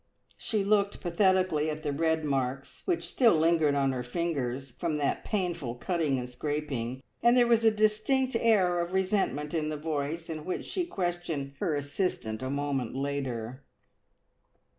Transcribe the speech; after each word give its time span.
She 0.39 0.63
looked 0.63 0.99
pathetically 0.99 1.69
at 1.69 1.83
the 1.83 1.91
red 1.93 2.25
marks 2.25 2.81
which 2.85 3.07
still 3.07 3.35
lingered 3.35 3.75
on 3.75 3.91
her 3.91 4.01
fingers 4.01 4.71
from 4.71 4.95
that 4.95 5.23
painful 5.23 5.75
cutting 5.75 6.17
and 6.17 6.27
scraping, 6.27 7.03
and 7.21 7.37
there 7.37 7.45
was 7.45 7.63
a 7.63 7.69
distinct 7.69 8.35
air 8.39 8.79
of 8.79 8.93
resentment 8.93 9.53
in 9.53 9.69
the 9.69 9.77
voice 9.77 10.27
in 10.27 10.43
which 10.43 10.65
she 10.65 10.87
questioned 10.87 11.53
her 11.59 11.75
assistant 11.75 12.41
a 12.41 12.49
moment 12.49 12.95
later. 12.95 13.63